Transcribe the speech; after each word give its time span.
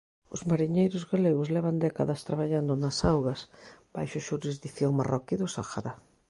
Os 0.35 0.41
mariñeiros 0.49 1.03
galegos 1.11 1.51
levan 1.55 1.81
décadas 1.85 2.23
traballando 2.27 2.73
nas 2.81 2.97
augas 3.13 3.39
baixo 3.95 4.19
xurisdición 4.27 4.91
marroquí 4.99 5.35
do 5.41 5.47
Sáhara. 5.55 5.91